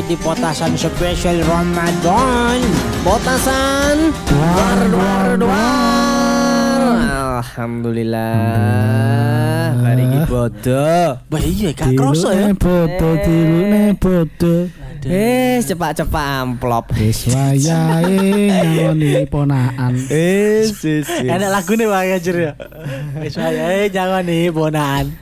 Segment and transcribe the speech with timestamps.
[0.00, 2.56] lagi di potasan spesial Ramadan.
[3.04, 6.80] Botasan Duar, duar, duar.
[7.40, 8.32] Alhamdulillah
[9.76, 12.48] Hari ini bodoh Bah iya gak kroso ya.
[12.56, 14.72] Bodo dilune bodo.
[15.04, 18.48] Eh cepat-cepat amplop Wis wayahe
[18.80, 20.00] ngoni ponakan.
[20.08, 22.52] Eh sis Enak lagu nih Bang Anjir ya.
[23.20, 25.12] Wis wae jangan nih bonaan.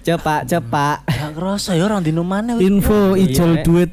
[0.00, 2.64] Wayahe Cepat-cepat Gak kroso ya orang dino mana wis.
[2.64, 3.90] Info ijol Iya, duit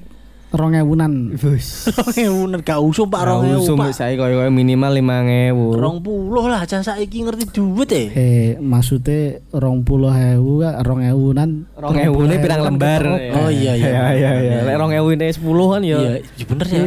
[0.47, 1.35] rong ewunan.
[1.35, 3.91] Rong ewunan gak usum Pak rong ewu Usum Pak.
[3.91, 8.07] saya koyo minimal 5000 Rong puluh lah jangan saiki ngerti duit eh.
[8.09, 11.67] Eh maksudnya rong puluh ewu gak rong ewunan.
[11.75, 13.03] Rong ewu ini pirang lembar
[13.35, 13.87] Oh, iya, iya.
[13.91, 16.83] Iya iya iya Lek rong ewu ini 10 kan ya Iya, iya bener ya.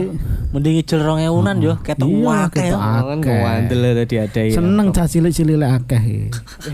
[0.51, 2.65] Mending ijol rong ewunan yo ketok Iya, akeh.
[2.65, 2.89] ketok ya.
[3.05, 3.29] Kan akeh.
[3.29, 6.03] kewandel tadi ada Seneng cah cilik-cilik akeh.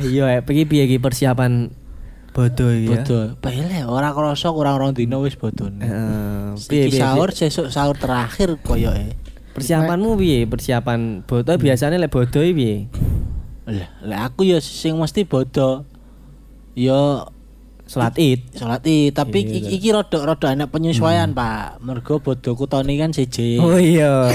[0.06, 1.66] Iya, iki piye iki persiapan
[2.36, 3.00] bodoh ya.
[3.00, 3.40] Betul.
[3.40, 5.40] Pele ora kroso kurang rong dino wis.
[5.40, 9.16] Piye Iki piye, sahur sesuk sahur terakhir koyoke.
[9.56, 10.44] Persiapanmu piye?
[10.44, 12.92] Persiapan bodoh biasanya lek bodoh piye?
[14.04, 15.88] Lah, aku ya sing mesti bodo.
[16.76, 17.24] Ya
[17.86, 18.50] Salat Id.
[18.58, 21.78] salat id, tapi iki, iki rodok rodok enak penyesuaian, Pak.
[21.86, 23.62] Mergo bodoku tahun ini kan siji.
[23.62, 24.26] Oh iya,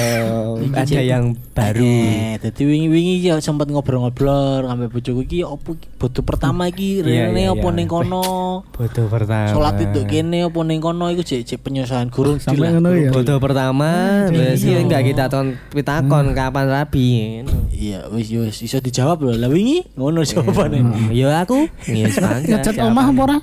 [0.71, 1.83] ada yang baru.
[1.83, 7.27] Eh, dadi wingi-wingi ya sempat ngobrol-ngobrol sampe bojoku iki opo iki bodo pertama iki Iya,
[7.27, 7.75] rene iya, opo iya.
[7.75, 8.23] ning kono.
[8.79, 9.51] Bodoh pertama.
[9.51, 12.79] Salat itu kene opo ning kono iku jek penyesuaian gurung Sampai dilah.
[12.79, 13.11] ngono ya.
[13.11, 13.91] Bodoh pertama,
[14.31, 14.79] wis iya.
[14.79, 17.43] enggak kita ton pitakon kapan rabi.
[17.75, 19.35] Iya, wis yo wis iso dijawab lho.
[19.35, 21.11] Lah wingi ngono jawabane.
[21.11, 22.15] Ya aku ngis
[22.47, 23.37] Ngecat omah apa ora?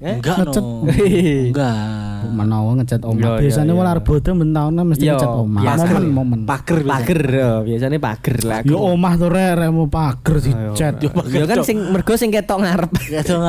[0.00, 0.64] Enggak Ngecet.
[0.64, 0.88] no.
[1.52, 1.76] Enggak.
[2.20, 3.20] Menawa ngecat Iya, omah.
[3.20, 3.76] iya, Biasanya iya.
[3.76, 5.62] wong arep bodo ben taune mesti Iya, ngecat omah.
[5.76, 6.40] Momen-momen.
[6.48, 6.92] Pager bisa.
[6.92, 8.58] Pager, oh, biasanya pager lah.
[8.64, 10.94] Yo omah tuh rek remo pager dicat.
[11.00, 12.90] Yo Ya kan sing mergo sing ketok ngarep.
[13.12, 13.44] Ya dong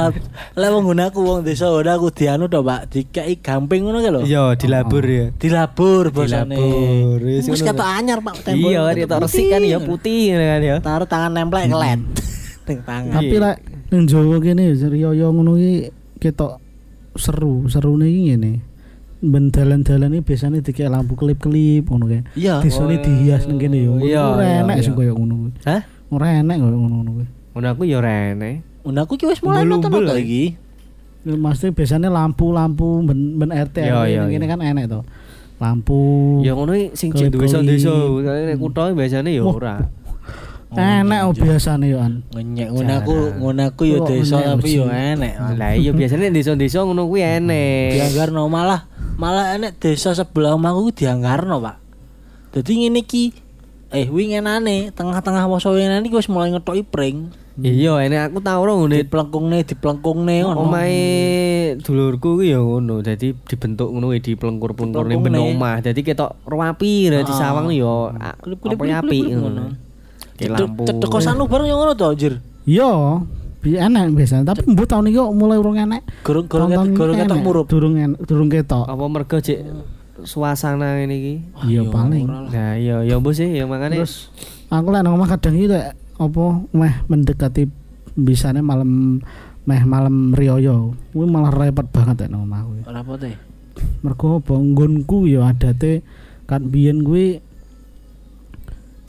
[0.55, 2.91] Lah wong nggunaku wong desa ora aku dianu to, Pak.
[2.91, 4.21] Dikai gamping ngono ki lho.
[4.27, 5.25] Iya, dilabur ya.
[5.35, 6.55] Dilabur bosane.
[6.55, 7.67] Dilabur, wis ngono.
[7.71, 8.35] ketok anyar, Pak.
[8.43, 8.69] tembok.
[8.71, 10.75] Iya, kan ketok resik kan ya putih kan ya.
[10.83, 11.99] Taruh tangan nemplek kelet.
[12.71, 13.19] Tangan.
[13.19, 13.57] Tapi lek
[13.91, 16.61] ning Jawa kene riyo ngono iki ketok
[17.17, 18.53] seru, serune iki ngene.
[19.21, 22.21] Ben dalan-dalan iki biasanya dikek lampu kelip-kelip ngono kae.
[22.37, 22.61] Iya.
[22.61, 23.97] Desane dihias ning kene yo.
[23.97, 24.81] Iya, Ora iya, iya.
[24.85, 25.51] sing koyo ngono kuwi.
[25.65, 25.81] Hah?
[26.13, 27.25] Ora enek koyo ngono kuwi.
[27.57, 28.61] Ngono aku ya rene.
[28.85, 30.17] Undaku ki wis mulai nonton lah.
[30.17, 30.57] iki.
[31.21, 34.45] Maksudnya biasanya lampu-lampu ben, ben RT Iya, iya, iya.
[34.49, 35.01] kan enek to.
[35.61, 37.93] Lampu Ya ngono sing desa-desa,
[38.57, 39.85] kutha biasanya ya ora.
[41.27, 42.23] Oh, biasane yo an.
[42.31, 43.37] Ngenyek ngunaku Jarang.
[43.43, 45.33] ngunaku yo Kok desa tapi yo enek.
[45.59, 47.99] Lah iya biasanya desa-desa ngono kuwi enek.
[47.99, 48.87] Dianggarno malah
[49.19, 51.75] malah enek desa sebelah omahku ku dianggarno, Pak.
[52.55, 53.35] Dadi ngene iki
[53.91, 57.35] eh wingenane tengah-tengah poso wingenane iki wis mulai ngetoki pring.
[57.59, 59.03] Iya, enek aku tau ora ngene.
[59.03, 60.71] Diplengkungne, diplengkungne ngono.
[60.71, 63.03] Omahe dulurku ku ya ngono.
[63.03, 65.83] Dadi dibentuk ngono kuwi dipelengkur-pelengkur ning ben omah.
[65.83, 67.67] Dadi ketok rapi ra Ah.
[67.67, 69.90] yo apa api kulip-kulip ngono.
[70.41, 70.83] Ke Cedek lampu.
[70.89, 72.33] cedek kosanmu bareng yo ngono to, Anjir.
[72.65, 72.89] Yo,
[73.61, 77.27] bi enek biasanya, tapi mbok tahun iki mulai urung Tahun-tahun ket- gorong enek.
[77.29, 77.65] ketok murup.
[77.69, 77.93] Durung
[78.25, 78.85] durung ketok.
[78.89, 79.59] Apa mergo cek
[80.21, 81.33] suasana ini iki.
[81.67, 82.25] Iya paling.
[82.25, 84.29] Nah, iya ya mbok sih ya makane Terus
[84.69, 87.65] aku lek nang omah kadang iki lek apa meh mendekati
[88.13, 89.21] bisane malam
[89.65, 90.93] meh malam riyoyo.
[91.09, 92.81] Kuwi malah repot banget lek nang omah kuwi.
[92.85, 93.33] Ora apa teh.
[94.01, 96.01] Mergo apa nggonku ya adate
[96.45, 97.41] kan biyen kuwi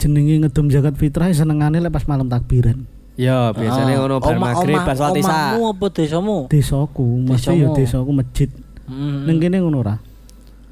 [0.03, 2.83] jenenge ngedum zakat fitrah senengane lek pas malam takbiran.
[3.13, 5.55] ya biasanya ngono bar magrib pas salat isya.
[5.55, 6.37] Omahmu apa desamu?
[6.49, 8.49] Desaku, mesti ya desaku masjid.
[8.89, 9.23] Hmm.
[9.29, 9.95] Ning kene ngono ora?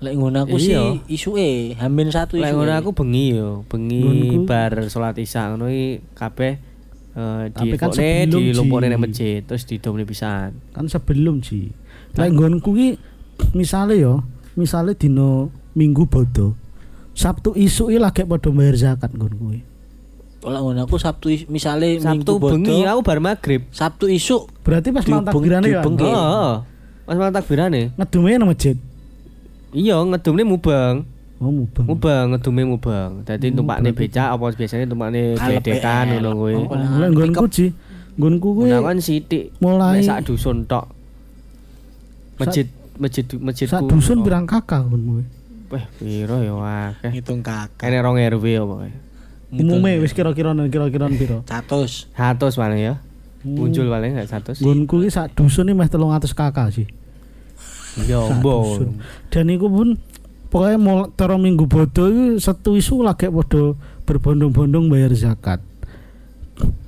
[0.01, 0.97] Lek ngono aku sih Iya.
[1.05, 2.57] isuke Hamin satu Lek isuke.
[2.57, 4.01] ngono aku bengi yo, bengi
[4.43, 6.53] bar salat isya ngono iki kabeh
[7.11, 8.89] eh Tapi kan di sebelum, di Ji.
[8.89, 10.57] nang masjid terus didomne pisan.
[10.73, 11.69] Kan sebelum Ji.
[12.17, 12.89] Lek nggonku ki
[13.53, 14.25] misale yo,
[14.57, 16.57] misale dino Minggu bodo.
[17.11, 19.59] Sabtu isu lagi padha bayar zakat nggonku kuwi.
[20.41, 23.69] Kalau ngono aku Sabtu is- misale Sabtu Minggu bengi aku bar magrib.
[23.69, 25.85] Sabtu isuk Berarti pas malam takbirane ya.
[25.85, 26.65] Oh,
[27.05, 27.93] pas malam takbirane.
[27.93, 28.73] Ngedume nang masjid.
[29.71, 31.05] Iya, ngedumne mubeng.
[31.41, 31.85] Oh, mubeng.
[31.85, 33.11] Mubeng, ngedume mubeng.
[33.21, 36.09] Dadi tumpakne becak apa biasanya tumpakne BL.
[36.21, 36.53] ngono kuwi.
[37.01, 37.65] Lek nggonku Ji,
[38.17, 39.53] nggonku kuwi Ngono kan sithik.
[39.61, 40.89] mulai sak dusun tok.
[42.41, 42.65] Masjid
[42.97, 43.69] masjid masjidku.
[43.77, 45.25] sak dusun pirang kakak nggonku kuwi.
[45.71, 46.53] Weh, piro ya
[46.91, 47.11] akeh.
[47.15, 47.79] ngitung kakak.
[47.79, 48.93] Kene rong RW apa kae.
[49.51, 51.47] Umume wis kira-kira kira-kira piro.
[51.47, 52.11] 100.
[52.11, 52.95] 100 paling ya.
[53.47, 54.59] Muncul paling gak 100.
[54.59, 56.87] Nggonku ki sak dusun iki meh 300 kakak sih.
[58.03, 58.99] Ya dusun.
[59.31, 59.95] Dan iku pun
[60.51, 65.63] pokoknya mau taro minggu bodo itu satu isu lagi podo berbondong-bondong bayar zakat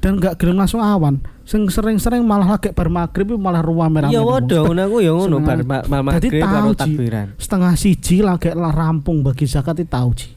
[0.04, 4.16] dan gak gelem langsung awan Sing sering-sering malah lagi bar maghrib malah ruame rame.
[4.16, 5.60] Iya waduh ngono aku ya ngono bar
[6.00, 6.80] maghrib karo Ji.
[6.80, 7.28] takbiran.
[7.36, 10.32] Setengah siji lagi lah rampung bagi zakat itu tahu Ji.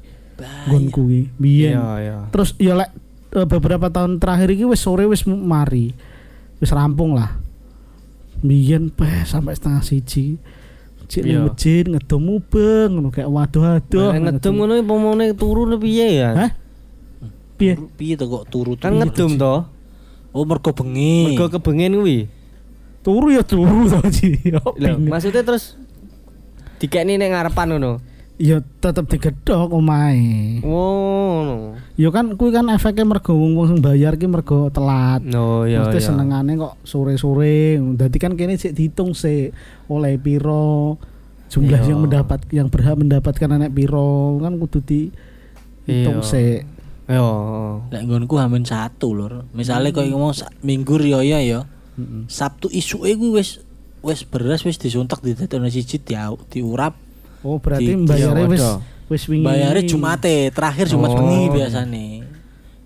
[0.66, 1.30] Nggon kuwi.
[1.38, 1.78] Biyen.
[1.78, 2.16] Iya iya.
[2.34, 2.90] Terus ya lek
[3.32, 5.94] eh, beberapa tahun terakhir iki wis sore wis mari.
[6.58, 7.38] Wis rampung lah.
[8.42, 10.36] Biyen peh sampai setengah siji.
[11.06, 11.46] Cik ning Iya.
[11.46, 14.10] masjid ngedom mubeng ngono kayak waduh-waduh.
[14.10, 16.30] Lah ngedum ngono pomone turu piye ya?
[16.34, 16.50] Hah?
[17.54, 17.78] Piye?
[17.94, 19.75] Piye to kok turu Kan ngedum to.
[20.36, 21.32] Oh mergo bengi.
[21.32, 22.18] Mergo kebengen kuwi.
[23.00, 24.36] Turu ya turu to Ji.
[24.76, 25.80] Ya, maksudnya terus
[26.76, 28.04] dikekne ning ngarepan ngono.
[28.36, 30.60] Ya tetep digedhok omahe.
[30.60, 31.56] Oh, ngono.
[31.96, 35.24] Ya kan kuwi kan efeknya mergo wong wong sing bayar ki mergo telat.
[35.24, 36.12] No, ya Mesti ya.
[36.12, 37.80] senengane kok sore-sore.
[37.96, 39.56] Dadi kan kene sik dihitung sik
[39.88, 41.00] oleh piro
[41.48, 41.94] jumlah Iya.
[41.94, 45.00] yang mendapat yang berhak mendapatkan anak piro kan kudu di
[45.88, 46.28] hitung Iya.
[46.28, 46.60] sik.
[47.06, 47.26] Yo.
[47.94, 49.46] Lek nggonku hamin satu lur.
[49.54, 50.34] Misale koyo ngomong
[50.66, 51.62] minggu riyo ya.
[52.26, 53.62] Sabtu isuke kuwi wis
[54.02, 56.94] wis beras wis disuntak didadekno siji diau- diurap.
[57.46, 58.64] Oh berarti Di- mbayare iya, wis
[59.06, 59.46] wis wingi.
[59.46, 61.22] Bayare Jumate, terakhir Jumat Oh.
[61.22, 62.06] bengi biasane.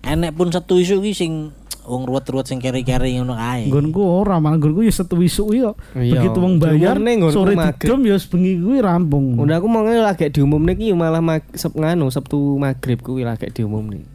[0.01, 1.33] Enek pun satu isu ki sing
[1.81, 3.65] wong ruwet-ruwet sing keri-keri ngono kae.
[3.67, 5.73] Nggonku ora malah nggonku ya setu isuk yo.
[5.97, 6.21] Iya.
[6.21, 6.97] Begitu wong bayar
[7.33, 9.25] sore didom ya bengi kuwi rampung.
[9.41, 14.05] Udah aku mau lagi diumumne ki malah mag, sep nganu Sabtu maghrib kuwi lagi diumumne.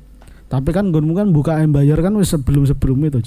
[0.46, 3.20] Tapi kan nggonmu kan buka bayar kan wis sebelum-sebelum itu.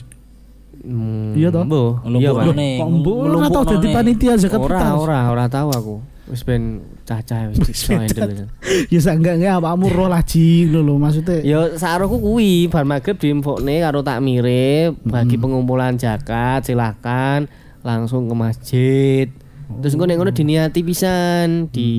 [0.80, 2.00] Hmm, Iya toh?
[2.08, 2.56] Iya, Pak.
[2.56, 5.96] Kok mbok ora tau dadi panitia zakat Ora, ora, ora tahu aku.
[6.30, 8.54] Wis ben cacah wis iso handle.
[8.94, 13.18] ya sak enggak enggak awakmu roh laji ngono lho maksudnya Ya saroku kuwi bar maghrib
[13.18, 15.44] diinfokne karo tak mirip bagi Hmm.
[15.44, 17.50] pengumpulan zakat silakan
[17.82, 19.28] langsung ke masjid.
[19.70, 21.90] Terus engko nek ngono diniati pisan di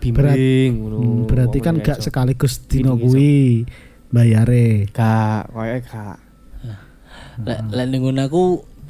[0.00, 0.96] bimbing ngono.
[0.96, 3.68] Hmm, berarti kan gak sekaligus dino kuwi
[4.08, 6.16] bayare gak koyo gak.
[7.38, 8.44] Lek lek ning ngono aku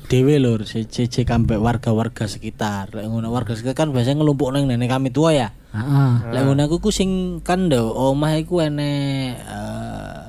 [0.06, 2.94] dhewe lur, CCC kambek warga-warga sekitar.
[2.94, 5.48] Lek ngono warga sekitar kan biasanya ngelumpuk nang nenek kami tua ya.
[5.74, 10.22] heeh Lek ngono aku ku sing kan ndo omah iku enek eh,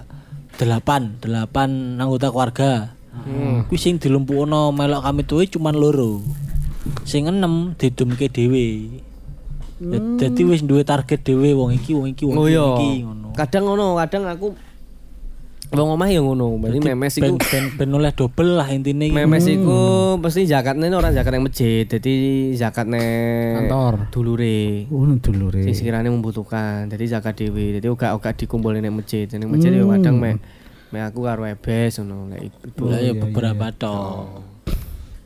[0.60, 2.72] delapan, delapan anggota keluarga.
[3.10, 3.68] Hmm.
[3.70, 6.26] Kuwi sing dilumpukno melok kami tuwe cuman loro.
[7.06, 9.00] Sing enem didumke dhewe.
[10.20, 12.64] Dadi wis duwe target dhewe wong iki, wong iki, wong Oh iki, iya.
[12.68, 13.28] wong iki ngono.
[13.32, 14.48] Kadang ngono, kadang aku
[15.70, 16.58] wong omah ya ngono.
[16.58, 19.16] Berarti memes ben, iku ben, ben oleh double lah intine iki.
[19.16, 19.80] memes iku
[20.18, 21.86] pasti zakatnya orang zakat yang masjid.
[21.86, 22.16] Jadi
[22.58, 23.06] zakatnya
[23.62, 24.90] kantor dulure.
[24.90, 29.50] oh dulure sing sekiranya membutuhkan jadi zakat dewi jadi uga uga dikumpulin ning masjid ning
[29.52, 30.42] masjid ya kadang me
[30.90, 34.42] me aku karo ebes ngono lek ibu Lah ya beberapa tok.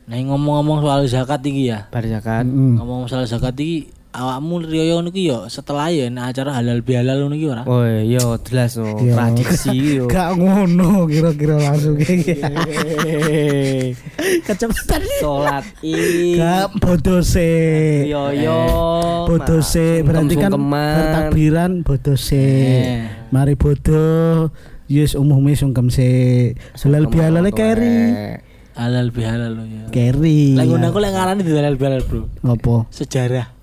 [0.04, 1.88] Nah ngomong-ngomong soal zakat iki ya.
[1.88, 2.76] bar zakat Hmm.
[2.76, 7.46] Ngomong soal zakat iki awakmu riyo niki ya setelah ya acara halal bihalal ngono iki
[7.46, 7.62] ora?
[7.66, 9.12] oh iya jelas no Iya.
[9.12, 10.06] tradisi yo.
[10.14, 12.38] Gak ngono kira-kira langsung kayak
[14.42, 15.02] kecepatan.
[15.18, 16.38] Salat id.
[16.38, 17.50] Gak bodoh se
[18.06, 18.58] yo yo
[19.26, 23.02] bodoh se berarti kan bertakbiran bodoh se Eh.
[23.28, 24.50] mari bodoh.
[24.84, 26.06] Yes umumnya sungkem se
[26.78, 28.36] halal bihalal carry
[28.74, 29.86] Halal bihalal lo ya.
[29.88, 32.26] carry Lah ngono aku lek ngarani di halal bihalal, Bro.
[32.42, 32.90] apa?
[32.90, 33.53] Sejarah,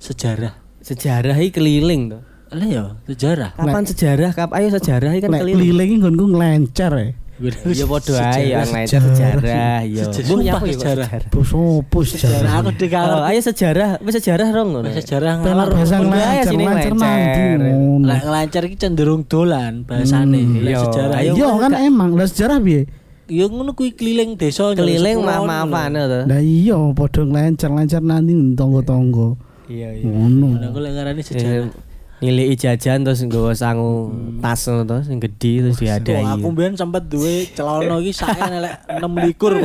[0.00, 0.52] sejarah.
[0.80, 2.18] sejarah iki keliling to
[2.50, 3.54] Lah ya, sejarah.
[3.54, 7.08] kapan sejarah kap ayo sejarah iki kan lek keliling keliling nggonku nglencer ya
[7.40, 9.80] ya padha ae lain sejarah.
[9.88, 10.04] yo.
[10.04, 11.08] Bu, Sumpah nyapu ya sejarah.
[11.32, 13.20] bos opo Sejarah aku Oh, dikalor.
[13.24, 14.88] ayo sejarah, wis sejarah rong ngono.
[14.92, 15.68] Sejarah Pelak ngalor.
[15.72, 16.92] bahasa ya ngelancer ngelancer.
[16.92, 18.04] nanti.
[18.04, 20.40] Lek ngelancar iki cenderung dolan bahasane.
[20.60, 20.78] Lek iya.
[20.84, 22.82] sejarah Ayo, ayo Iya kan emang lah sejarah piye?
[23.24, 26.20] ya ngono kuwi keliling desa Keliling sepuluh maaf-maafan to.
[26.28, 29.28] Lah iya padha ngelancer-lancer nanti tonggo-tonggo.
[29.70, 30.58] Iya Ngono.
[30.58, 30.66] ngono.
[30.66, 31.70] Aku lek ngarani sejarah.
[32.20, 36.20] Nilai jajan terus nggawa sangu tas ngono to sing gedhi terus Oh, diadai.
[36.20, 39.56] aku mbiyen sempat duwe celana iki sae elek 6 likur.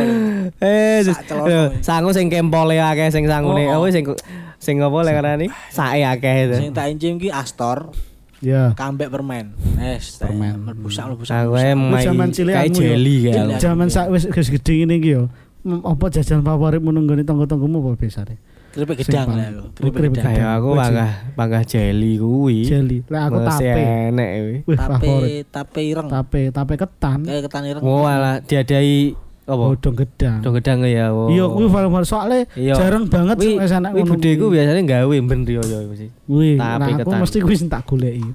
[0.64, 3.68] Eh, terus- Sak sangu sing kempole akeh sing sangune.
[3.68, 3.84] Oh, oh.
[3.84, 4.08] Oh, sing
[4.56, 5.48] sing apa lek ngarani?
[5.68, 6.56] Sae akeh itu.
[6.56, 7.92] Sing tak incim ki Astor,
[8.40, 8.72] Ya.
[8.72, 9.52] kambek permen.
[9.76, 10.56] Es, permen.
[10.64, 11.44] Mlebu sak mlebu sak.
[11.44, 11.60] Aku
[12.00, 13.60] zaman cilik kayak aku Wis kan.
[13.60, 15.28] Zaman sak wis gedhe ngene iki yo.
[15.66, 18.38] M- Apa jajan favoritmu nenggone tonggo-tonggomu apa biasane?
[18.75, 19.63] Keripik gedang lah paling- aku.
[19.63, 20.25] Oh, Keripik gedang.
[20.27, 22.58] Kayak aku panggah panggah jelly kuwi.
[22.62, 22.98] Jelly.
[23.08, 23.84] Lah aku tape.
[24.12, 24.58] enek kuwi.
[24.67, 25.15] Tape
[25.48, 26.08] tape ireng.
[26.08, 27.20] Tape, tape ketan.
[27.24, 27.82] Kayak ketan ireng.
[27.82, 29.15] Oh, alah diadai
[29.46, 29.63] apa?
[29.63, 30.38] Bodong gedang.
[30.41, 31.08] Dong gedang ya.
[31.08, 31.32] oh.
[31.32, 34.12] Iya, kuwi favorit soalnya jarang banget Wi, wis anak ngono.
[34.12, 36.08] budeku biasanya gawe ben riyo yo mesti.
[36.27, 37.20] Wih, Tape nah aku ketan.
[37.24, 38.27] mesti kuwi sing tak goleki.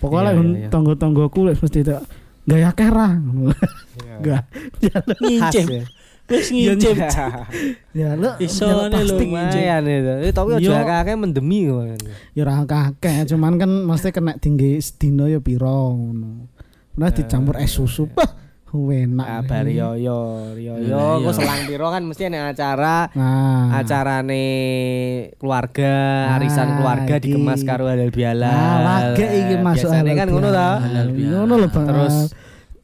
[0.00, 2.00] Pokoknya Iya, iya, tonggo-tonggoku mesti tak
[2.44, 3.12] gaya kerah.
[4.14, 4.42] Enggak.
[5.18, 5.66] Ngincim.
[5.66, 5.84] Khas ya.
[6.24, 6.96] Wis ngincim.
[7.94, 9.28] Ya lu Iso plastik.
[9.30, 10.12] Lumayan itu.
[10.24, 10.72] Eh, tapi Yo.
[10.72, 12.00] aja kakek mendemi kok.
[12.32, 16.50] Ya ora kakek, cuman kan mesti kena tinggi sedina ya piro ngono.
[16.94, 18.10] Nah dicampur es susu.
[18.10, 18.42] Bah,
[18.74, 19.46] Enak.
[19.46, 20.90] Kabar yoyo, yoyo.
[20.90, 21.38] Nah, Ku iya.
[21.38, 23.70] selang piro kan mesti ana acara Nah.
[23.78, 24.44] acarane
[25.38, 25.94] keluarga,
[26.34, 27.30] arisan Ah, keluarga iki.
[27.30, 28.50] dikemas karo halal bihalal.
[28.50, 30.68] Ah, lagi iki masuk Biasanya kan ngono ta.
[30.82, 31.38] Halal bihalal.
[31.38, 31.86] Ngono lho, Bang.
[31.86, 32.16] Terus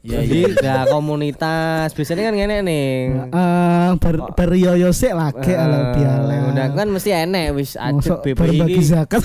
[0.01, 0.81] Ya jadi iya.
[0.81, 2.89] ya komunitas biasanya kan ngene nih.
[3.29, 5.93] Eh, ber beryoyo sik lagi ala.
[6.49, 8.89] Udah kan mesti enek wis Mosok BPI berbagi iki.
[8.97, 9.21] zakat.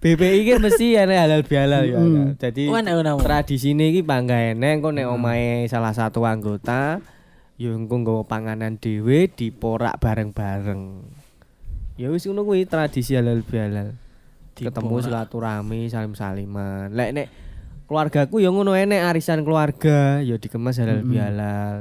[0.00, 2.00] BPI kan mesti enek halal bihalal ya.
[2.00, 2.40] Hmm.
[2.40, 2.72] Jadi
[3.20, 7.04] tradisi ini iki bangga enek kok nek omahe salah satu anggota
[7.60, 11.04] yo engko nggawa panganan dhewe diporak bareng-bareng.
[12.00, 13.92] Ya wis ngono kuwi tradisi halal bihalal.
[14.56, 16.88] Ketemu silaturahmi, salim-saliman.
[16.96, 17.28] Lek nek
[17.86, 21.10] keluargaku ya ngono enek arisan keluarga ya dikemas halal Mm-mm.
[21.10, 21.78] bihalal.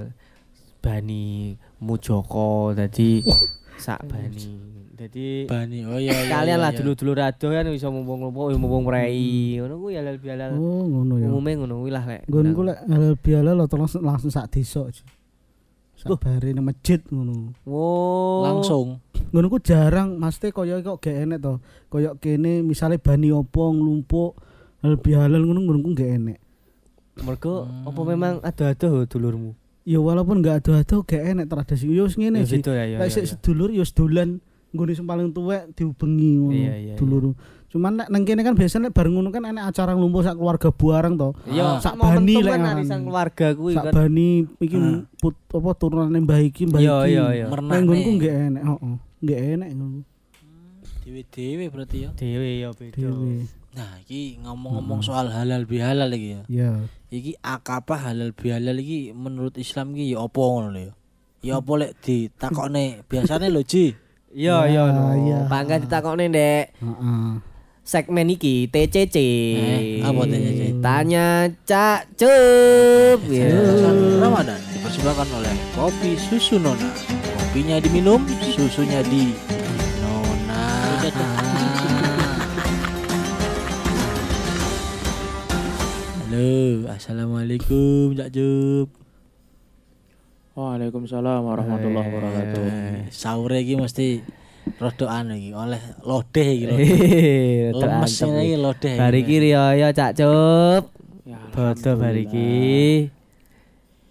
[0.86, 3.26] Bani Mujoko dadi
[3.82, 4.66] sak bani.
[4.96, 5.84] Dadi Bani.
[5.84, 6.32] Oh iya iya.
[6.32, 6.78] kalian iya, lah iya.
[6.80, 9.60] dulu-dulu rado kan iso mumpung-mumpung ya mumpung prei.
[9.60, 10.56] Ngono kuwi halal bihalal.
[10.56, 11.28] Oh, ngono ya.
[11.28, 12.24] Umume ngono kuwi lah lek.
[12.32, 15.04] Nggonku lek halal biala lo langsung langsung sak desa aja.
[16.00, 17.52] Sak bare nang masjid ngono.
[17.68, 18.40] Wow.
[18.48, 18.88] Langsung.
[19.36, 21.54] Ngono ku jarang, mesti kaya kok gak enek to.
[21.92, 24.32] Kaya kene misale bani opo nglumpuk
[24.86, 26.38] halal bihalal ngono ngono ku gak enek.
[27.18, 27.88] Mergo Hmm.
[27.88, 29.58] apa memang ada-ada dulurmu?
[29.82, 31.88] Ya walaupun gak ada-ada gak enek tradisi.
[31.88, 32.62] Yo ngene Ya sih.
[32.62, 32.86] gitu ya.
[32.96, 34.38] Lek ya, sik sedulur yo sedolan
[34.70, 36.54] nggone sing paling tuwek diubengi ngono.
[36.54, 37.34] Iya, iya, dulur.
[37.66, 41.16] Cuman nek nang kene kan biasanya bareng ngono kan enek acara nglumpuk sak keluarga bareng
[41.16, 41.30] to.
[41.46, 43.94] Iya, sak momentum bani lek kan arisan keluarga kuwi Sak kan.
[43.96, 44.28] bani
[44.60, 45.00] iki Ah.
[45.18, 47.12] put apa turunane mbah iki mbah Iya iki.
[47.12, 47.46] iya iya.
[47.48, 48.96] Mernah Nang nggonku nggak enek, heeh.
[49.24, 50.00] Nggak enek ngono.
[51.02, 52.10] Dewe-dewe berarti ya.
[52.12, 53.10] Dhewe ya beda.
[53.76, 56.42] Nah, iki ngomong-ngomong soal halal bihalal iki ya.
[56.48, 56.72] Ya.
[57.12, 60.94] Iki akapah halal bihalal iki menurut Islam iki ya apa ngono lho ya.
[61.44, 63.92] Ya apa lek ditakokne biasane lho Ji.
[64.32, 64.84] Iya iya.
[64.88, 65.04] Ya, no.
[65.12, 65.40] iya.
[65.52, 66.66] Bangga ditakokne Ndek.
[66.80, 67.28] Heeh.
[67.86, 69.18] Segmen iki TCC.
[69.20, 70.80] Eh, apa TCC?
[70.80, 73.20] Tanya Cak Cup.
[73.28, 73.52] Ya.
[74.24, 76.90] Ramadan dipersembahkan oleh Kopi Susu Nona.
[77.38, 79.38] Kopinya diminum, susunya di
[80.02, 81.45] Nona.
[86.36, 88.92] Halo, assalamualaikum Cak Jup.
[90.52, 92.66] Waalaikumsalam warahmatullahi wabarakatuh.
[92.68, 94.20] Eh, Sahur iki mesti
[94.76, 96.76] rada anu iki oleh lodeh iki lho.
[97.80, 98.60] Lemes iki.
[98.60, 98.92] lodeh.
[98.92, 99.00] iki.
[99.00, 100.92] Bariki riyo Cak Cup.
[101.24, 103.08] Ya, Bodo bariki.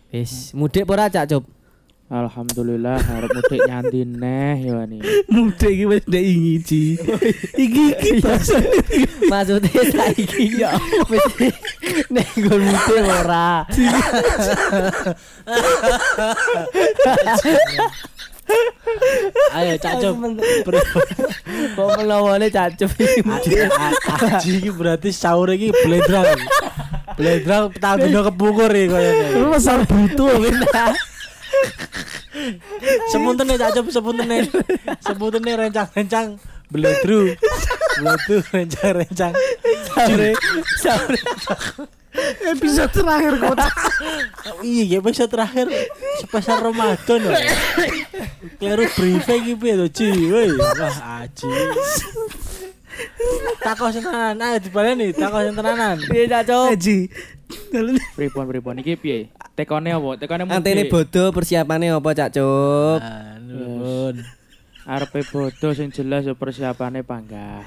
[0.08, 1.44] Wis mudik ora Cak Cup?
[2.12, 5.00] Alhamdulillah harap mudik nyanti neh ya nih.
[5.32, 6.82] Mudik iki wis ndek ingi Ci.
[7.56, 8.60] Iki iki bahasa
[9.24, 10.76] Maksudnya saiki ya
[11.08, 11.24] wis
[12.12, 13.64] nek nggon mudik ora.
[19.56, 20.14] Ayo Cak Jup.
[21.72, 23.24] Kok melawane Cak Cup iki.
[24.12, 26.36] Aji iki berarti sahur iki blendrang.
[27.16, 29.26] Blendrang petang dino kepukur iki koyoke.
[29.40, 30.36] Lu besar butuh
[33.12, 34.48] Sepuntene Cak Jup sepuntene.
[35.00, 37.32] Sepuntene rencang-rencang bledru.
[38.00, 39.32] Bledru rencang-rencang.
[39.94, 40.30] Sore
[40.78, 41.18] sore
[42.46, 43.58] episode terakhir kok.
[44.62, 45.66] Iya, episode terakhir
[46.22, 47.34] spesial Ramadan loh.
[48.62, 50.30] Kleru briefing piye to, Ci?
[50.30, 51.48] Woi, wah aji.
[53.90, 55.98] Sing tenanan, ayo dibaleni takon sing tenanan.
[56.06, 56.70] piye Cak Cup?
[56.70, 57.10] Haji.
[57.74, 59.30] Dalan Pripun pripun iki piye?
[59.54, 60.18] Tekone apa?
[60.18, 60.56] Tekone mudik.
[60.58, 62.98] Antene bodo persiapane apa Cak Cup?
[62.98, 64.18] Ah, Nuwun.
[64.84, 67.62] Arepe bodo sing jelas ya persiapane panggah.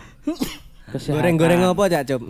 [0.91, 2.21] Goreng-goreng apa Cak Cup?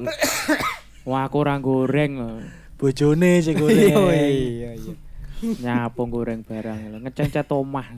[1.10, 2.46] Wah aku ora goreng.
[2.78, 4.30] Bojone sing Iya golek.
[4.30, 4.94] iya iya.
[5.38, 6.98] Nyapung goreng barang lho.
[7.02, 7.90] Ngecencet omah.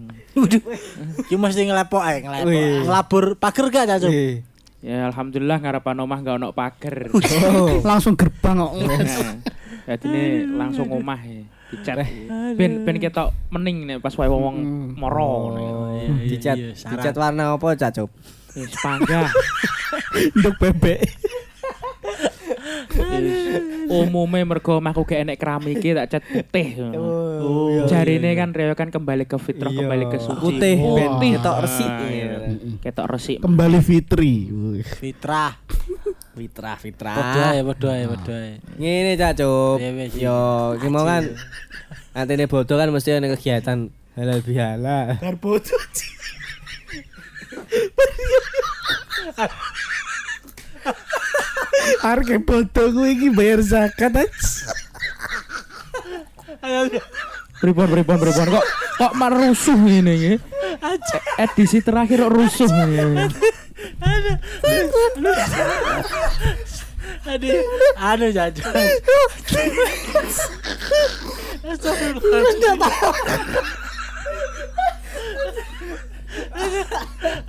[1.27, 2.47] Ki mesti ngelepok ae, ngelepok.
[2.47, 2.87] Wih.
[2.87, 4.11] Ngelabur pager gak Cacuk?
[4.11, 4.47] Eh.
[4.79, 7.11] Ya alhamdulillah ngarepan omah gak ono pager.
[7.83, 8.71] langsung gerbang kok.
[9.89, 11.41] Nah, Jadi ini langsung omah ya.
[11.69, 11.97] Dicat.
[12.53, 14.57] Ben ben ketok mening nek pas wae wong
[14.93, 15.57] moro.
[15.57, 18.09] iya, iya, Dicat iya, dicat warna apa Cak Cup?
[18.53, 19.33] Wis panggah.
[20.37, 21.01] Nduk bebek.
[23.89, 26.77] Umume mergo omahku gak enek keramike tak cat putih.
[26.93, 30.37] Oh, Jarine kan reo kan kembali ke fitrah, kembali ke suci.
[30.39, 31.29] Putih, Oh, ben putih.
[31.33, 31.91] ketok resik.
[32.79, 33.37] Ketok resik.
[33.41, 34.33] Kembali Fitri.
[34.83, 35.57] Fitrah.
[36.39, 37.15] Fitrah fitrah.
[37.19, 38.63] Padha ae, padha ae, padha ae.
[38.79, 39.83] Ngene Cak Cup.
[40.15, 40.39] Yo,
[40.79, 41.27] ki mau kan
[42.15, 45.19] antene bodo kan mesti ada kegiatan halal bihalal.
[45.19, 45.75] Darboto.
[51.99, 54.31] Harga foto gue iki bayar zakat aja.
[57.59, 58.65] Pripun pripun pripun kok
[58.95, 60.33] kok merusuh ini ya.
[61.35, 62.71] Edisi terakhir kok rusuh
[63.79, 64.31] ini.
[67.25, 67.61] Aduh,
[67.97, 68.73] aduh jajan.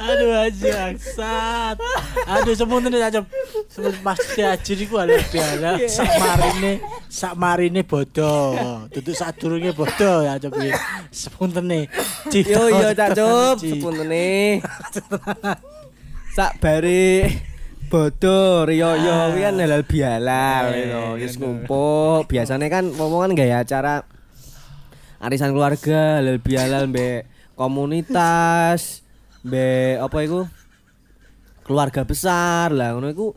[0.00, 1.76] Aduh aja aksat.
[2.24, 3.20] Aduh sepunten aja.
[3.68, 6.72] Sepunten pasti aja iku ala biala sak marine
[7.10, 8.88] sak marine bodoh.
[8.88, 10.40] Duduk sak durunge bodoh ya.
[11.12, 11.84] Sepunten nih.
[12.32, 14.60] Yo yo Cup, sepuntene.
[16.30, 17.26] Sak bare
[17.90, 21.02] bodoh Rio yo kuwi kan halal bihalal gitu.
[21.18, 22.22] Wis ngumpul.
[22.30, 24.06] Biasanya kan ngomongan gaya acara
[25.20, 29.04] arisan keluarga halal bihalal mbek komunitas
[29.44, 30.40] mbek apa iku
[31.66, 33.36] keluarga besar lah ngono iku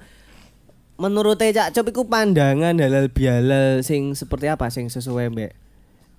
[0.96, 5.52] menurut Cak Cup iku pandangan halal bihalal sing seperti apa sing sesuai mbek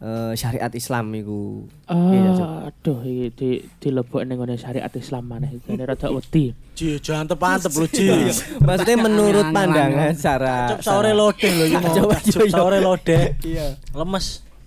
[0.05, 1.65] eh, syariat Islam iku.
[1.89, 2.31] Iya.
[2.37, 3.49] Ah, aduh iki di
[3.81, 6.53] dilebok ning ngene syariat Islam maneh iki rada wedi.
[6.77, 8.13] Ji jangan tepantep lu Ji.
[8.61, 11.95] Maksudnya menurut pandangan Cep sore loading lho iki mau.
[12.13, 12.53] Iya, iya.
[12.53, 13.23] sore loading.
[13.41, 13.67] Iya.
[13.97, 14.27] Lemes.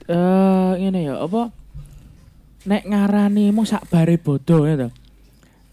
[0.10, 1.53] Eh ngene ya apa
[2.67, 4.89] nek ngarani mung sak bare bodoh ya to.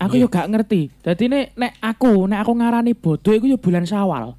[0.05, 0.93] Aku yo gak ngerti.
[1.01, 4.37] Dadi nek nek aku nek aku ngarani bodoh iku yo bulan Syawal.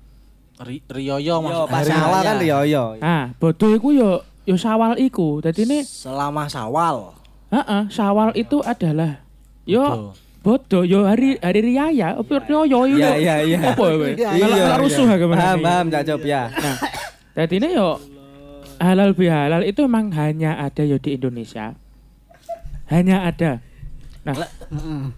[0.56, 1.52] Ri- Yo Riyoyo mas.
[1.68, 2.28] pas Hari awal raya.
[2.32, 2.84] kan yo yo.
[3.04, 5.42] Ah, bodoh iku yo yo Syawal iku.
[5.42, 7.14] Dadi nek Selama Sawal.
[7.50, 9.22] heeh, Syawal itu adalah
[9.66, 10.14] yo
[10.46, 10.86] Bodoh.
[10.86, 12.14] yo hari hari riyaya
[12.86, 13.02] itu.
[13.02, 13.58] Iya iya iya.
[13.74, 14.10] Apa ya kowe?
[14.14, 14.76] Iya, Melok iya.
[14.78, 16.44] rusuh ya ke mana Paham paham Cak Cup ya.
[16.54, 16.76] Nah,
[17.34, 17.90] jadi ini yo
[18.78, 21.74] halal bihalal itu memang hanya ada yo di Indonesia.
[22.86, 23.66] Hanya ada.
[24.26, 24.34] Nah,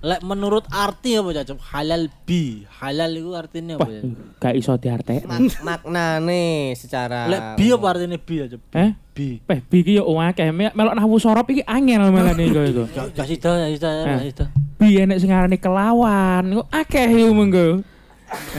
[0.03, 1.55] Lek menurut arti apa Cep?
[1.71, 2.67] Halal bi.
[2.67, 4.01] Halal itu artinya apa ya?
[4.35, 5.23] gak iso diartek.
[5.23, 8.61] Mak- maknane secara Lek bi apa artinya bi ya Cep?
[8.75, 9.39] Eh, Bi.
[9.39, 12.83] peh biki yo akeh Me- melok nahwu sorop iki angel malah nih iku.
[13.15, 14.45] Gak sida ya sida ya sida.
[14.75, 17.79] Bi enek sing ngarani kelawan, iku akeh yo mengko.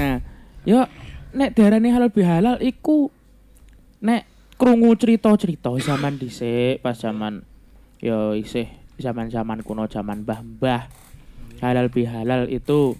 [0.00, 0.24] Nah,
[0.64, 0.88] yo
[1.36, 3.12] nek diarani halal bihalal iku
[4.00, 4.24] nek
[4.56, 7.44] krungu cerita-cerita zaman dhisik pas zaman
[8.00, 8.66] yo isih
[8.98, 10.90] zaman-zaman kuno zaman mbah-mbah
[11.58, 12.94] halal bihalal itu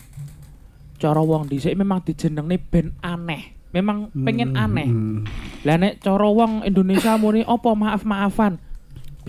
[0.99, 3.55] cara wong dhisik memang dijenengne ben aneh.
[3.69, 4.89] Memang pengen aneh.
[4.89, 5.29] Hmm.
[5.63, 8.57] Lah nek cara wong Indonesia muni apa maaf-maafan.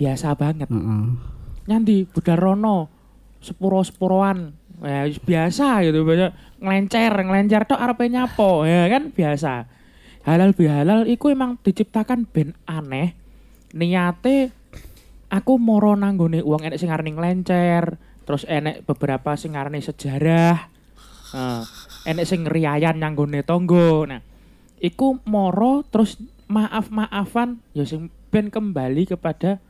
[0.00, 0.66] Biasa banget.
[0.72, 1.04] Heeh.
[1.68, 2.88] Nyandi budal rono
[3.44, 4.56] sepuro-sepuroan.
[4.80, 8.64] Ya biasa gitu banyak ngelencer, ngelencer tok arepe nyapo.
[8.64, 9.68] Ya kan biasa.
[10.24, 13.12] Halal bihalal iku emang diciptakan ben aneh.
[13.76, 14.56] Niate
[15.30, 20.68] aku moro nanggone uang enek sing ngarani ngelencer, terus enek beberapa sing sejarah.
[21.30, 21.62] Nah,
[22.04, 24.04] enek sing riayan nanggone tonggo.
[24.04, 24.20] Nah,
[24.82, 26.18] iku moro terus
[26.50, 29.62] maaf-maafan ya sing ben kembali kepada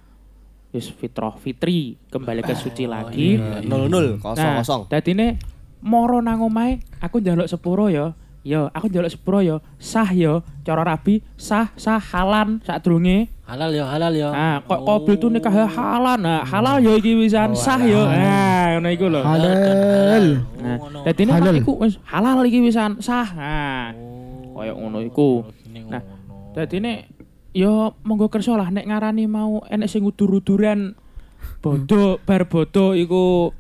[0.71, 3.35] Yus fitrah fitri kembali ke suci lagi.
[3.67, 4.83] nol nol kosong Nah, kosong.
[4.87, 5.35] dadine
[5.83, 8.15] moro nang omahe aku njaluk sepuro ya.
[8.41, 9.59] Yo, aku njaluk sepuro ya.
[9.77, 13.29] Sah yo, cara rabi sah sah halan sadurunge.
[13.51, 14.31] Halal ya halal ya.
[14.31, 16.23] Nah, kok kobil tuh nikah halan.
[16.23, 18.07] Nah, halal yo iki wisan sah yo.
[18.07, 19.21] Nah, ngono iku lho.
[19.27, 20.25] Halal.
[20.63, 21.59] Nah, Halal.
[21.59, 23.27] mak iku wis halal iki wisan sah.
[23.35, 23.91] Nah,
[24.55, 25.43] koyo ngono iku.
[25.67, 25.99] Nah,
[26.55, 27.11] dadine
[27.51, 30.95] yo monggo kersa lah nek ngarani mau enek sing udur-uduran
[31.59, 33.51] bodoh bar bodoh iku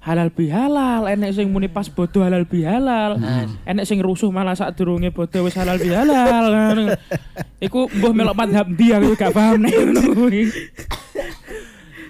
[0.00, 3.20] halal bihalal enek sing muni pas bodoh halal bihalal
[3.68, 6.96] enek sing rusuh malah sak durunge bodoh wis halal bihalal Ngono.
[7.60, 10.48] iku mbuh melok madhab ndi aku gak paham nek ngono kuwi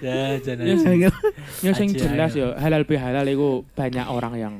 [0.03, 0.69] Ya jangan.
[0.69, 1.09] Ya,
[1.65, 4.53] ya sing Aji, jelas yo halal bihalal iku banyak orang yang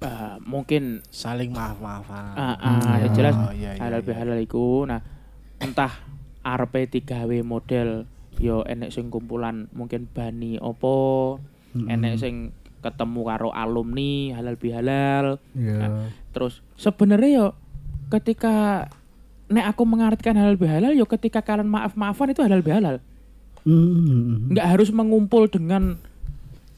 [0.00, 2.32] eh, mungkin Saling maaf-maafan.
[2.32, 4.06] Ah, ah, ya jelas Oh, iya, iya, halal iya.
[4.06, 5.02] bihalal iku nah
[5.60, 5.90] entah
[6.40, 8.06] arepe digawe model
[8.38, 11.36] yo enek sing kumpulan mungkin bani opo
[11.84, 12.34] enek sing
[12.80, 15.26] ketemu karo alumni halal bihalal.
[15.52, 15.76] Ya.
[15.82, 15.90] Nah,
[16.30, 17.46] terus sebenarnya yo
[18.12, 18.86] ketika
[19.50, 22.98] nek aku mengartikan halal bihalal yo ketika kalian maaf-maafan itu halal bihalal.
[23.66, 24.54] Hmm.
[24.54, 25.98] nggak harus mengumpul dengan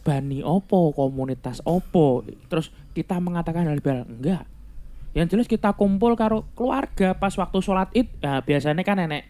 [0.09, 2.25] bani opo komunitas opo.
[2.49, 4.49] Terus kita mengatakan halal bihalal enggak.
[5.13, 8.09] Yang jelas kita kumpul karo keluarga pas waktu sholat id.
[8.25, 9.29] Ya biasanya kan nenek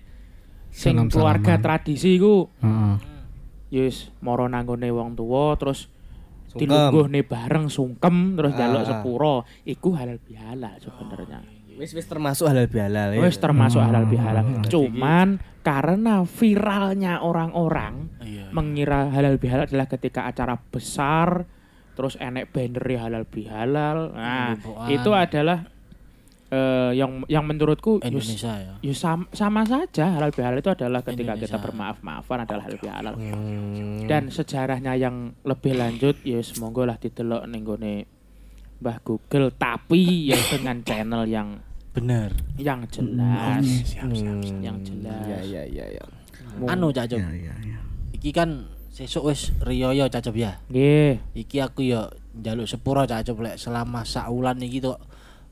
[0.71, 2.47] sing keluarga tradisi ku.
[2.63, 3.18] Heeh.
[3.69, 5.89] Yus moro nanggone wong tua terus
[6.51, 8.59] dilungguhne bareng sungkem terus Ah.
[8.59, 11.41] jaluk sepuro iku halal bihalal sebenarnya
[11.79, 13.23] Wis wis termasuk halal bihalal ya.
[13.23, 14.67] wis termasuk halal bihalal Hmm.
[14.67, 15.29] cuman
[15.63, 18.51] karena viralnya orang-orang Iya.
[18.51, 21.47] mengira halal bihalal adalah ketika acara besar
[21.95, 24.59] terus enek banner halal bihalal nah
[24.91, 25.71] itu adalah
[26.49, 28.75] eh, yang yang menurutku yus- Indonesia ya.
[28.81, 31.45] Ya sam- sama saja halal bihalal itu adalah ketika Indonesia.
[31.47, 33.15] kita bermaaf-maafan adalah halal bihalal.
[33.15, 34.05] Hmm.
[34.05, 37.95] Dan sejarahnya yang lebih lanjut ya semoga lah didelok ning gone
[38.79, 41.59] Mbah Google tapi ya dengan channel yang
[41.91, 42.31] bener.
[42.57, 44.39] yang jelas, Siap, siap.
[44.39, 45.19] Hmm, yang jelas.
[45.27, 46.05] Iya iya iya iya.
[46.65, 47.19] Anu Cak Cop.
[47.19, 47.79] Ya ya ya.
[48.13, 48.51] Iki kan
[48.89, 50.63] sesuk wis riyoyo Cak Cop ya.
[50.67, 51.19] Nggih.
[51.37, 55.03] Iki aku ya njaluk sepuro Cak Cop lek selama saulan iki tok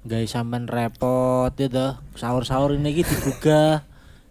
[0.07, 1.93] gawe sampean repot ya toh.
[2.15, 3.83] Sahur-sahur ini iki dibuka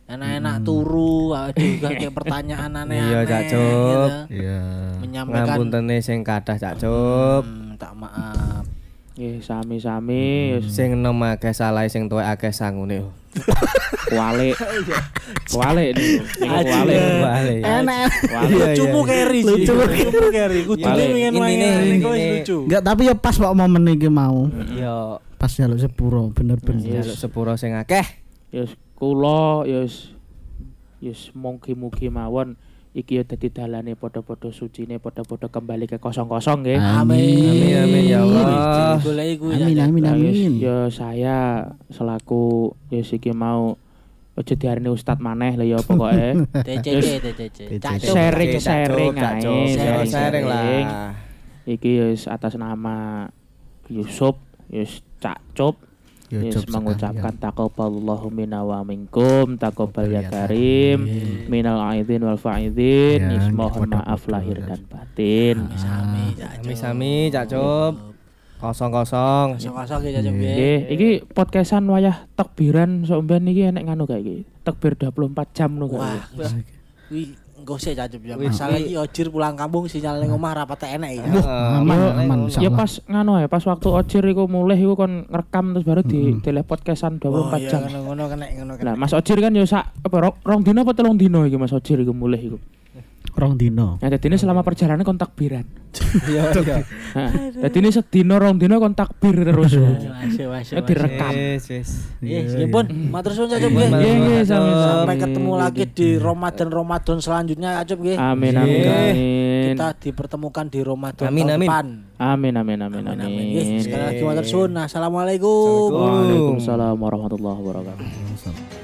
[0.05, 3.09] enak-enak turu, aduh juga kayak pertanyaan aneh-aneh.
[3.09, 3.89] Iya, Cak Cop.
[3.89, 4.09] gitu.
[4.37, 4.61] Iya.
[5.01, 7.43] Menyampaikan Ngapuntene sing kathah Cak Cup.
[7.43, 8.63] Hmm, tak maaf.
[9.15, 10.23] Nggih sami-sami
[10.59, 13.07] wis Sing enom akeh salah sing tuwek akeh sangune.
[14.05, 14.55] kualik.
[15.51, 16.23] Kualik niku.
[16.39, 16.99] Niku kualik.
[17.19, 17.59] Balik.
[17.63, 18.07] Enak.
[18.21, 18.47] Kualik.
[18.49, 19.07] Iya, Lucumu iya.
[19.09, 19.39] keri.
[19.41, 19.83] Lucumu
[20.29, 20.59] keri.
[20.63, 22.57] Kudune pengen main wis intine- lucu.
[22.63, 24.47] Enggak, tapi ya pas kok momen iki mau.
[24.71, 27.03] Yo, Pas jaluk sepuro bener-bener.
[27.03, 28.03] jaluk sepuro sing akeh.
[28.51, 30.15] Yes kula yes
[30.99, 32.55] yes mugi-mugi mawon
[32.95, 36.79] iki ya dadi dalane padha-padha sucine padha-padha kembali ke kosong-kosong nggih.
[36.79, 37.19] Amin.
[37.43, 38.95] Amin, amin, ya Allah.
[39.03, 39.51] Kuwi.
[39.51, 40.51] Amin amin amin.
[40.63, 43.75] Ya saya selaku yes iki mau
[44.39, 46.47] aja diarani ustad maneh lah ya pokoke.
[46.67, 47.59] TCC TCC.
[47.99, 49.43] Sharing, sharing ae,
[49.75, 51.11] sharing, sharing lah.
[51.67, 53.27] iki yes atas nama
[53.91, 54.39] Yusuf
[54.71, 55.75] yes Cak Cop
[56.25, 61.05] Ya, Yes, Cop mengucapkan taqabbalallahu minna wa minkum taqabbal ya Ya karim
[61.45, 66.65] minal aidin wal faidin Ya, mohon maaf lahir dan batin Sami Cak Cop.
[66.65, 67.93] Sami-sami Cak Cup.
[68.55, 69.61] Kosong-kosong.
[69.61, 70.55] Kosong-kosong ya Cak ya.
[70.89, 74.37] Iki podcastan wayah takbiran sok ben iki enek nganu kayak iki.
[74.65, 76.65] Takbir 24 jam no Wah, kayak.
[77.05, 77.37] kuwi
[77.73, 78.37] sik Cak Cop ya.
[78.37, 81.23] Masalah iki ojir pulang kampung sinyal ning omah rapat enek ya.
[81.81, 85.85] Aman aman Ya pas nganu ya, pas waktu ojir iku mulih iku kon ngerekam terus
[85.89, 87.81] baru di tele podcastan 24 Oh iya jam.
[87.81, 88.85] ngono-ngono kena ngono kena.
[88.85, 91.73] Nah, Mas Ojir kan yo sak apa rong, rong dino apa telung dino iki Mas
[91.73, 92.57] Ojir iku mulih iku.
[93.35, 93.99] Rong dino.
[93.99, 95.67] Nah, jadi ini selama perjalanan kon takbiran.
[96.15, 96.77] Iya, iya.
[97.15, 97.31] Nah,
[97.67, 99.75] jadi ini sedino rong dino kon takbir terus.
[99.75, 100.67] Wes wes.
[100.71, 101.31] Ya direkam.
[101.31, 101.89] Wis, wis.
[102.23, 102.87] Yes, ya pun.
[103.11, 103.89] Matur suwun Iya, nggih.
[103.91, 104.75] Nggih, nggih, Cak Cop.
[104.79, 108.17] Sampai ketemu lagi di Ramadan-Ramadan selanjutnya Cak Cop nggih.
[108.19, 109.15] Amin amin amin.
[109.75, 111.67] Kita dipertemukan di Ramadan Amin, amin.
[111.67, 111.85] depan.
[112.15, 113.27] Amin amin amin Amin amin.
[113.27, 113.45] amin.
[113.55, 114.71] Yes, sekali lagi matur suwun.
[114.75, 115.91] Assalamualaikum.
[115.91, 118.74] Waalaikumsalam warahmatullahi wabarakatuh.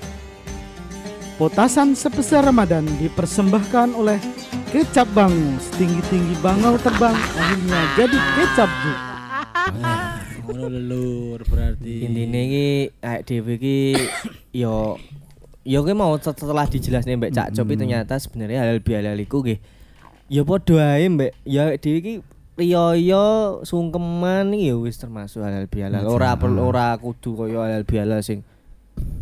[1.42, 4.22] Potasan sebesar Ramadan dipersembahkan oleh
[4.70, 5.58] kecap bangu.
[5.58, 8.94] Setinggi-tinggi bangau terbang akhirnya jadi kecap bu.
[10.46, 12.06] Ngono lelur berarti.
[12.06, 12.68] Intine iki
[13.02, 13.78] awake dhewe iki
[14.54, 15.02] yo
[15.66, 19.58] yo ki mau set- setelah dijelasne Mbak Cak Copi ternyata sebenarnya halal bihalal iku nggih.
[20.30, 22.14] Ya padha ae Mbak ya awake dhewe iki
[22.62, 23.26] riyo
[23.66, 26.06] sungkeman iki ya wis termasuk halal bihalal.
[26.06, 28.46] Ora perlu ora kudu kaya halal bihalal sing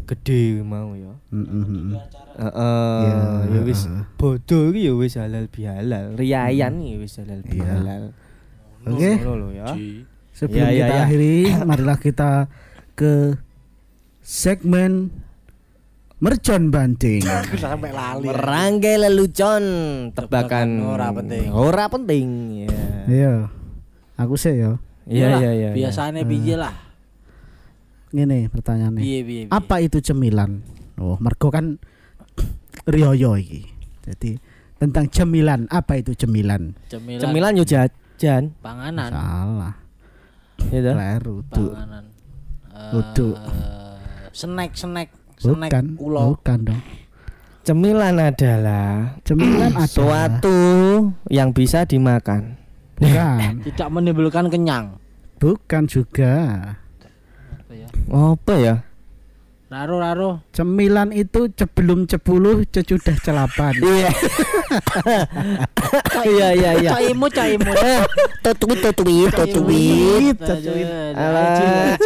[0.06, 1.14] gede mau ya
[2.40, 8.04] heeh ya wis bodoh iki ya wis halal bihalal riayan iki wis halal bihalal
[8.80, 9.20] Oke.
[9.20, 9.68] Ngono lho ya
[10.32, 11.04] Sebelum Ya, ya, kita ya.
[11.04, 11.36] akhiri,
[11.68, 12.48] marilah kita
[12.96, 13.36] ke
[14.24, 15.12] segmen
[16.24, 17.20] mercon banting.
[17.60, 18.24] sampai lali.
[18.32, 19.64] Merangkai lelucon
[20.16, 21.46] tebakan Tebakan ora penting.
[21.52, 22.80] Ora penting ya.
[23.12, 23.34] Iya.
[24.16, 24.80] Aku sih ya.
[25.04, 25.70] Iya iya iya.
[25.76, 26.72] Biasane piye lah?
[28.10, 29.02] Ngene pertanyaannya.
[29.02, 29.44] Piye piye.
[29.46, 29.54] piye.
[29.54, 30.66] Apa itu cemilan?
[30.98, 31.78] Oh, mergo kan
[32.92, 33.64] riyoyo iki.
[34.04, 34.36] Jadi
[34.80, 36.74] tentang cemilan, apa itu cemilan?
[36.88, 38.56] Cemilan, Cemilan yo jajan.
[38.60, 39.12] panganan.
[39.12, 39.76] Salah.
[40.74, 40.80] Ya
[41.52, 41.72] tuh.
[41.72, 42.04] Panganan.
[42.70, 43.28] Eh, Kudu.
[44.32, 46.36] snack snack snack Bukan, ulo.
[46.36, 46.82] bukan dong.
[47.64, 49.86] Cemilan adalah Cemilan ada.
[49.86, 50.58] suatu
[51.30, 52.56] yang bisa dimakan.
[52.98, 54.98] Bukan, Tidak menimbulkan kenyang.
[55.40, 56.36] bukan juga.
[57.90, 58.26] Apa ya?
[58.36, 58.76] Apa ya?
[59.70, 60.42] Raro raro.
[60.50, 63.74] Cemilan itu sebelum cepuluh cecudah celapan.
[63.90, 64.10] Iya.
[66.26, 66.92] Iya iya iya.
[66.94, 67.70] Caimu caimu.
[68.46, 69.86] Tutui tutui tutui.
[71.18, 71.98] Alah.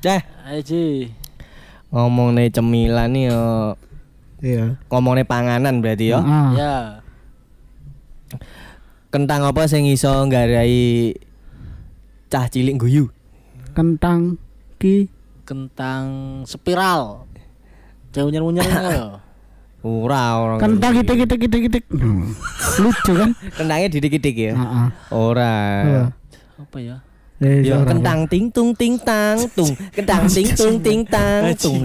[0.00, 1.12] Dah, Aji.
[1.90, 3.44] ngomong nih cemilan nih yo.
[4.42, 4.64] Iya.
[4.90, 6.18] Ngomong nih panganan berarti yo.
[6.18, 6.74] Ah, Ya.
[9.10, 11.14] Kentang apa sing iso nggarai
[12.30, 13.10] cah cilik guyu?
[13.74, 14.38] Kentang
[14.78, 15.08] ki
[15.46, 16.04] Kentang
[16.46, 17.26] spiral.
[18.14, 18.42] Jauh ya.
[19.80, 20.54] Ora ora.
[20.60, 21.84] kentang kitik kitik kitik kitik.
[21.88, 22.36] Hmm.
[22.84, 23.32] Lucu kan?
[23.56, 24.52] Kentangnya didik-didik ya.
[24.52, 24.86] Heeh.
[25.08, 25.56] Ora.
[26.60, 27.00] Apa ya?
[27.40, 29.72] Eh, Yo ora, kentang ting tung ting tang tung.
[29.96, 31.80] Kentang ting tung ting tang tung.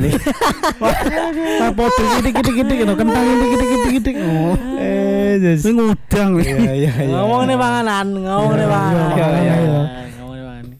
[0.83, 1.71] ora.
[1.71, 2.93] Apa tuh kitik kitik kitik gitu.
[2.99, 4.15] Kentang kitik kitik kitik kitik.
[4.19, 4.55] Oh.
[4.75, 5.39] Eh.
[5.39, 7.11] Iya iya iya.
[7.15, 9.07] Ngomong nih panganan, ngomong nih panganan.
[9.15, 9.81] iya, iya, iya.
[10.19, 10.75] Ngomong nih panganan.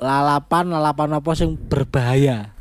[0.00, 2.56] Lalapan lalapan apa sing berbahaya?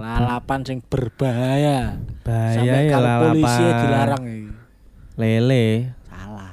[0.00, 2.00] Lalapan sing berbahaya.
[2.24, 3.80] Bahaya Sampai ya kalau polisi lalapan.
[3.84, 4.48] dilarang iki.
[5.14, 5.66] Lele,
[6.08, 6.52] Salah.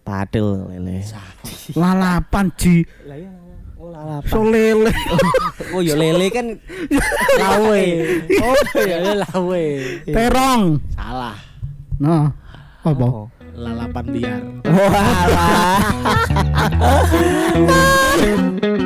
[0.00, 0.96] padel lele.
[1.74, 2.76] Lalapan ji.
[3.78, 4.28] lalapan.
[4.30, 4.92] Solele.
[5.68, 6.46] Oh ya lele kan
[7.42, 7.84] Lawe.
[8.40, 9.66] Oh, ya lawe.
[10.06, 10.62] Terong.
[10.94, 11.36] Salah.
[11.98, 12.30] Nah.
[12.80, 13.04] Apa?
[13.04, 13.26] Oh.
[13.58, 14.42] Lalapan liar.
[14.62, 15.82] Wah.